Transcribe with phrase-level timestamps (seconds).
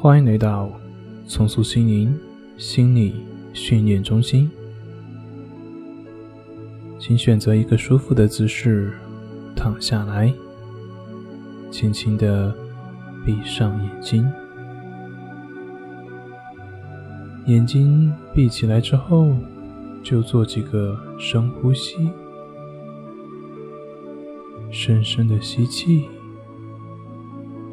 [0.00, 0.70] 欢迎来到
[1.26, 2.16] 重塑心灵
[2.56, 3.16] 心理
[3.52, 4.48] 训练中心。
[7.00, 8.96] 请选择一个舒服的姿势
[9.56, 10.32] 躺下来，
[11.72, 12.54] 轻轻的
[13.26, 14.32] 闭上眼睛。
[17.46, 19.34] 眼睛闭起来之后，
[20.04, 22.08] 就做几个深呼吸，
[24.70, 26.04] 深深的吸气，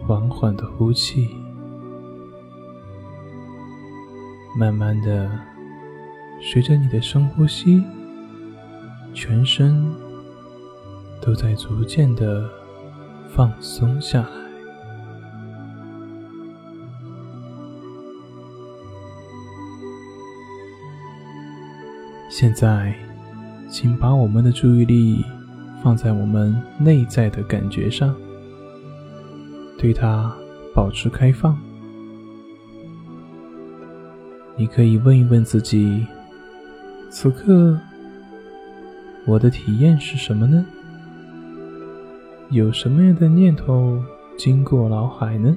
[0.00, 1.43] 缓缓的呼气。
[4.56, 5.28] 慢慢的，
[6.40, 7.82] 随着你的深呼吸，
[9.12, 9.84] 全身
[11.20, 12.48] 都在逐渐的
[13.28, 14.28] 放松下来。
[22.30, 22.94] 现在，
[23.68, 25.24] 请把我们的注意力
[25.82, 28.14] 放在我们内在的感觉上，
[29.76, 30.32] 对它
[30.72, 31.58] 保持开放。
[34.56, 36.06] 你可以问一问自己：
[37.10, 37.76] 此刻
[39.26, 40.64] 我的体验是什么呢？
[42.50, 44.00] 有什么样的念头
[44.38, 45.56] 经过脑海呢？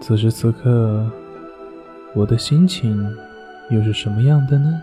[0.00, 1.10] 此时此刻，
[2.14, 3.14] 我的心情
[3.68, 4.80] 又是什么样的呢？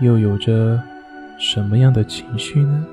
[0.00, 0.78] 又有着
[1.38, 2.86] 什么样的情绪呢？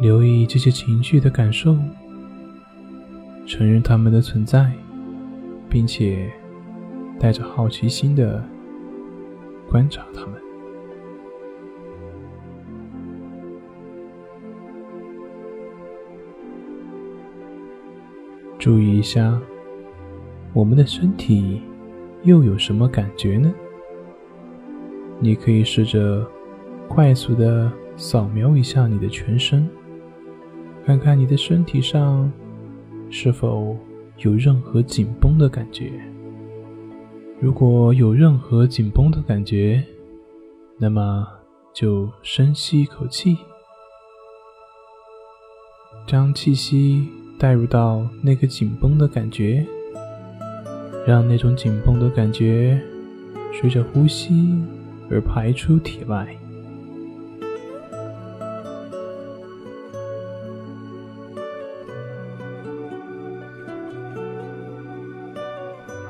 [0.00, 1.78] 留意这些情绪的感受。
[3.46, 4.72] 承认他们的存在，
[5.68, 6.32] 并且
[7.20, 8.42] 带着好奇心的
[9.68, 10.34] 观察他们。
[18.58, 19.38] 注意一下，
[20.54, 21.60] 我们的身体
[22.22, 23.52] 又有什么感觉呢？
[25.20, 26.26] 你可以试着
[26.88, 29.68] 快速的扫描一下你的全身，
[30.86, 32.32] 看看你的身体上。
[33.16, 33.76] 是否
[34.18, 35.88] 有任何紧绷的感觉？
[37.40, 39.80] 如果有任何紧绷的感觉，
[40.78, 41.24] 那么
[41.72, 43.36] 就深吸一口气，
[46.08, 49.64] 将气息带入到那个紧绷的感觉，
[51.06, 52.82] 让那种紧绷的感觉
[53.52, 54.60] 随着呼吸
[55.08, 56.36] 而排出体外。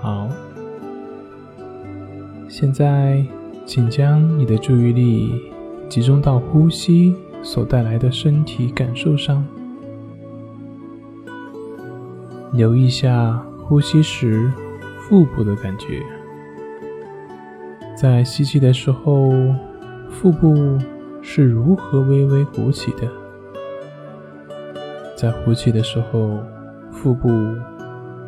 [0.05, 0.29] 好，
[2.47, 3.25] 现在
[3.65, 5.51] 请将你的注意力
[5.89, 9.43] 集中到呼吸所带来的身体感受上，
[12.53, 14.53] 留意下呼吸时
[14.99, 16.03] 腹部的感觉。
[17.97, 19.33] 在吸气的时候，
[20.11, 20.79] 腹部
[21.23, 23.09] 是如何微微鼓起的？
[25.17, 26.39] 在呼气的时候，
[26.93, 27.31] 腹部。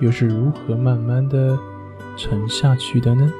[0.00, 1.58] 又是如何慢慢的
[2.16, 3.32] 沉下去的呢？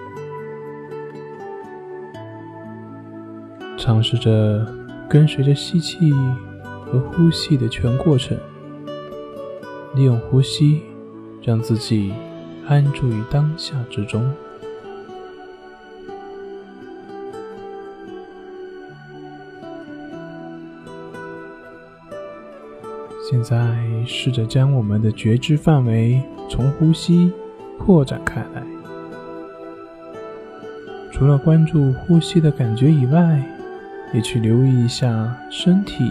[3.76, 4.66] 尝试着
[5.08, 6.12] 跟随着吸气
[6.84, 8.36] 和呼吸的全过程，
[9.94, 10.82] 利用呼吸
[11.42, 12.12] 让自己
[12.66, 14.28] 安住于当下之中。
[23.36, 23.76] 现在
[24.06, 27.30] 试着将我们的觉知范围从呼吸
[27.78, 28.62] 扩展开来，
[31.12, 33.46] 除了关注呼吸的感觉以外，
[34.14, 36.10] 也去留意一下身体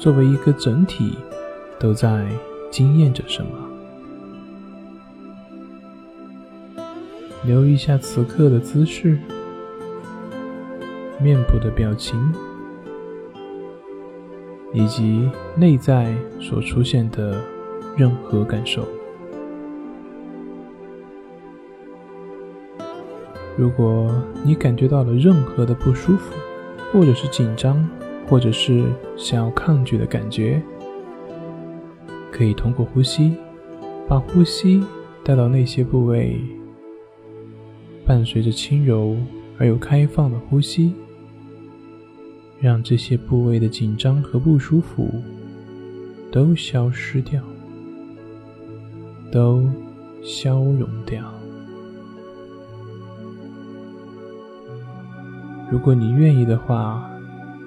[0.00, 1.18] 作为一个整体
[1.78, 2.26] 都在
[2.70, 3.50] 经验着什么，
[7.44, 9.18] 留意一下此刻的姿势、
[11.20, 12.32] 面部的表情。
[14.76, 15.26] 以及
[15.56, 17.42] 内在所出现的
[17.96, 18.86] 任何感受。
[23.56, 26.34] 如果你感觉到了任何的不舒服，
[26.92, 27.88] 或者是紧张，
[28.28, 28.84] 或者是
[29.16, 30.60] 想要抗拒的感觉，
[32.30, 33.34] 可以通过呼吸，
[34.06, 34.84] 把呼吸
[35.24, 36.38] 带到那些部位，
[38.04, 39.16] 伴随着轻柔
[39.56, 40.92] 而又开放的呼吸。
[42.58, 45.22] 让这些部位的紧张和不舒服
[46.32, 47.42] 都消失掉，
[49.30, 49.68] 都
[50.22, 51.22] 消融掉。
[55.70, 57.10] 如果你愿意的话，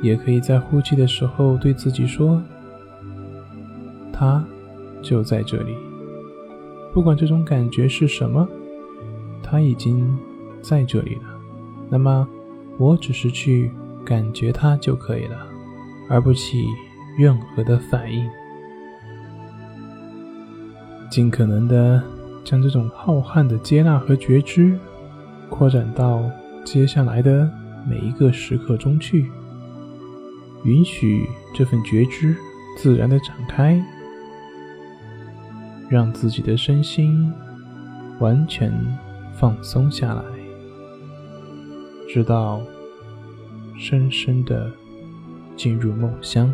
[0.01, 2.41] 也可以在呼气的时候对自己说
[4.11, 4.43] ：“它
[5.01, 5.75] 就在这里，
[6.93, 8.47] 不管这种感觉是什么，
[9.43, 10.17] 它已经
[10.61, 11.23] 在这里了。
[11.89, 12.27] 那么，
[12.77, 13.71] 我只是去。”
[14.09, 15.37] 感觉它就可以了，
[16.09, 16.65] 而不起
[17.15, 18.27] 任何的反应。
[21.11, 22.01] 尽可能的
[22.43, 24.79] 将这种浩瀚的接纳和觉知
[25.47, 26.23] 扩展到
[26.65, 27.47] 接下来的
[27.87, 29.29] 每一个时刻中去，
[30.63, 32.35] 允许这份觉知
[32.77, 33.79] 自然的展开，
[35.87, 37.31] 让自己的身心
[38.19, 38.73] 完全
[39.35, 40.23] 放松下来，
[42.11, 42.59] 直到
[43.79, 44.69] 深深的
[45.55, 46.53] 进入梦乡。